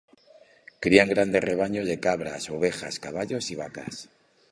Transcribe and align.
Crían 0.83 1.09
grandes 1.09 1.43
rebaños 1.43 1.85
de 1.85 1.99
cabras, 1.99 2.49
ovejas, 2.49 2.97
caballos 2.99 3.51
y 3.51 3.55
vacas. 3.55 4.09